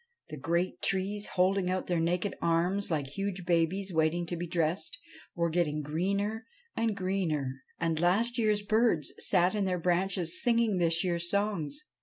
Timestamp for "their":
1.85-1.99, 9.65-9.77